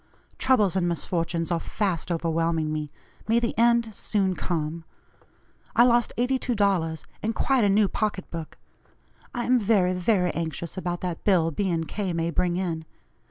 [0.39, 2.89] Troubles and misfortunes are fast overwhelming me;
[3.27, 4.83] may the end soon come.
[5.75, 8.57] I lost $82, and quite a new pocket book.
[9.35, 11.71] I am very, very anxious about that bill B.
[11.83, 12.13] & K.
[12.13, 12.83] may bring in.